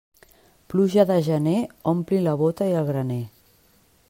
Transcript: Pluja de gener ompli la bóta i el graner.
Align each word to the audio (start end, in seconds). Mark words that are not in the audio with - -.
Pluja 0.73 1.05
de 1.11 1.17
gener 1.29 1.55
ompli 1.93 2.25
la 2.29 2.35
bóta 2.43 2.71
i 2.73 2.77
el 2.83 2.93
graner. 2.93 3.25